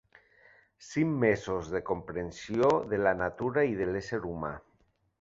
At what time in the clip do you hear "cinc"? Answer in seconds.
0.85-1.19